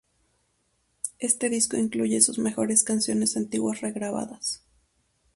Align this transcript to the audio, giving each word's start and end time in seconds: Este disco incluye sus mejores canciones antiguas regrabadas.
Este 1.19 1.47
disco 1.51 1.77
incluye 1.77 2.19
sus 2.21 2.39
mejores 2.39 2.83
canciones 2.83 3.37
antiguas 3.37 3.81
regrabadas. 3.81 4.63